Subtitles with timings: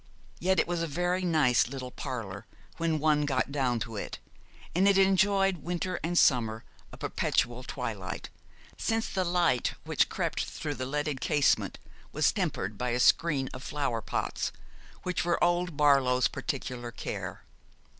[0.39, 4.17] Yet it was a very nice little parlour when one got down to it,
[4.73, 8.31] and it enjoyed winter and summer a perpetual twilight,
[8.77, 11.77] since the light that crept through the leaded casement
[12.11, 14.51] was tempered by a screen of flowerpots,
[15.03, 17.43] which were old Barlow's particular care.